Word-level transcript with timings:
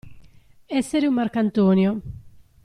Essere 0.79 1.05
un 1.05 1.13
marcantonio. 1.13 2.01